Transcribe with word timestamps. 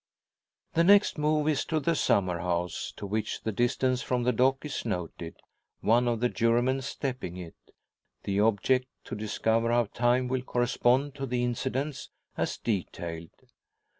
The 0.73 0.83
next 0.83 1.19
move 1.19 1.47
is 1.47 1.63
to 1.65 1.79
the 1.79 1.93
summer 1.93 2.39
house, 2.39 2.91
to 2.97 3.05
which 3.05 3.43
the 3.43 3.51
distance 3.51 4.01
from 4.01 4.23
the 4.23 4.31
dock 4.33 4.65
is 4.65 4.83
noted, 4.83 5.35
one 5.81 6.07
of 6.07 6.21
the 6.21 6.27
jurymen 6.27 6.81
stepping 6.81 7.37
it 7.37 7.53
the 8.23 8.39
object 8.39 8.87
to 9.03 9.15
discover 9.15 9.69
how 9.69 9.85
time 9.93 10.27
will 10.27 10.41
correspond 10.41 11.13
to 11.13 11.27
the 11.27 11.43
incidents 11.43 12.09
as 12.35 12.57
detailed. 12.57 13.45